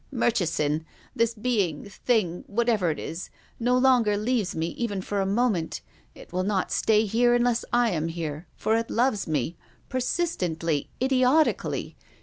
[0.25, 0.83] "Murchison,
[1.15, 3.29] this being, thing— whatever it is—
[3.69, 5.81] no longer leaves me even for a n.oment.
[6.15, 9.57] It will not stay here unless I am here, for it loves me,
[9.89, 11.97] persistently, idiotically.